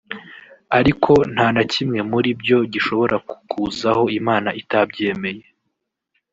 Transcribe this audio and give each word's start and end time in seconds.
ariko 0.77 1.11
nta 1.33 1.47
na 1.55 1.63
kimwe 1.71 1.99
muri 2.11 2.29
byo 2.41 2.59
gishobora 2.73 3.15
kukuzaho 3.27 4.03
Imana 4.19 4.49
itabyemeye 4.61 5.43